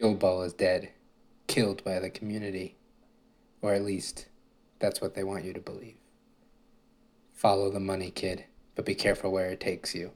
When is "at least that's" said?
3.74-4.98